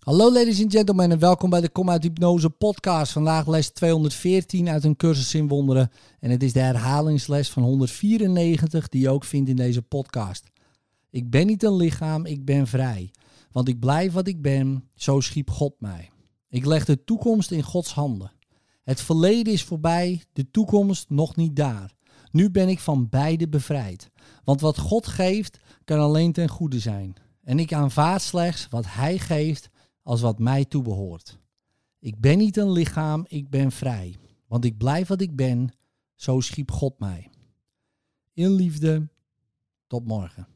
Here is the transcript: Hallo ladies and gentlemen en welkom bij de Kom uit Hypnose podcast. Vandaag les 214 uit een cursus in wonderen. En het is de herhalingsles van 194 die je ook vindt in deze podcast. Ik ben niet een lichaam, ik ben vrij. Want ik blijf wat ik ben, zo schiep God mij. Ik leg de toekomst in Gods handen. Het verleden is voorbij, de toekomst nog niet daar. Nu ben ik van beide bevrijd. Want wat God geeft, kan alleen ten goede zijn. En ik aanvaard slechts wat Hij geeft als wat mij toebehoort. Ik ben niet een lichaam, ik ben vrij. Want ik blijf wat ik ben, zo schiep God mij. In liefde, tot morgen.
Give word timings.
Hallo 0.00 0.32
ladies 0.32 0.62
and 0.62 0.72
gentlemen 0.72 1.10
en 1.10 1.18
welkom 1.18 1.50
bij 1.50 1.60
de 1.60 1.68
Kom 1.68 1.90
uit 1.90 2.02
Hypnose 2.02 2.50
podcast. 2.50 3.12
Vandaag 3.12 3.46
les 3.46 3.70
214 3.70 4.68
uit 4.68 4.84
een 4.84 4.96
cursus 4.96 5.34
in 5.34 5.48
wonderen. 5.48 5.90
En 6.20 6.30
het 6.30 6.42
is 6.42 6.52
de 6.52 6.60
herhalingsles 6.60 7.50
van 7.50 7.62
194 7.62 8.88
die 8.88 9.00
je 9.00 9.08
ook 9.08 9.24
vindt 9.24 9.48
in 9.48 9.56
deze 9.56 9.82
podcast. 9.82 10.50
Ik 11.10 11.30
ben 11.30 11.46
niet 11.46 11.62
een 11.62 11.76
lichaam, 11.76 12.26
ik 12.26 12.44
ben 12.44 12.66
vrij. 12.66 13.10
Want 13.52 13.68
ik 13.68 13.80
blijf 13.80 14.12
wat 14.12 14.26
ik 14.26 14.42
ben, 14.42 14.88
zo 14.94 15.20
schiep 15.20 15.50
God 15.50 15.74
mij. 15.78 16.10
Ik 16.48 16.64
leg 16.64 16.84
de 16.84 17.04
toekomst 17.04 17.50
in 17.50 17.62
Gods 17.62 17.92
handen. 17.92 18.32
Het 18.82 19.00
verleden 19.00 19.52
is 19.52 19.64
voorbij, 19.64 20.22
de 20.32 20.50
toekomst 20.50 21.10
nog 21.10 21.36
niet 21.36 21.56
daar. 21.56 21.94
Nu 22.30 22.50
ben 22.50 22.68
ik 22.68 22.78
van 22.78 23.08
beide 23.08 23.48
bevrijd. 23.48 24.10
Want 24.44 24.60
wat 24.60 24.78
God 24.78 25.06
geeft, 25.06 25.58
kan 25.84 25.98
alleen 25.98 26.32
ten 26.32 26.48
goede 26.48 26.78
zijn. 26.78 27.14
En 27.44 27.58
ik 27.58 27.72
aanvaard 27.72 28.22
slechts 28.22 28.66
wat 28.70 28.84
Hij 28.88 29.18
geeft 29.18 29.70
als 30.02 30.20
wat 30.20 30.38
mij 30.38 30.64
toebehoort. 30.64 31.38
Ik 31.98 32.20
ben 32.20 32.38
niet 32.38 32.56
een 32.56 32.70
lichaam, 32.72 33.24
ik 33.28 33.50
ben 33.50 33.72
vrij. 33.72 34.16
Want 34.46 34.64
ik 34.64 34.76
blijf 34.76 35.08
wat 35.08 35.20
ik 35.20 35.36
ben, 35.36 35.74
zo 36.14 36.40
schiep 36.40 36.70
God 36.70 36.98
mij. 36.98 37.30
In 38.32 38.50
liefde, 38.50 39.08
tot 39.86 40.06
morgen. 40.06 40.48